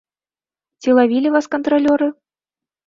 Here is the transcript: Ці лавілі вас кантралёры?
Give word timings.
Ці 0.81 0.89
лавілі 1.01 1.33
вас 1.37 1.45
кантралёры? 1.53 2.07